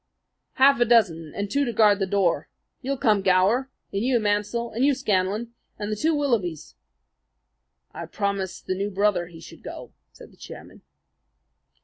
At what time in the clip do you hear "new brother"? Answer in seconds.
8.73-9.27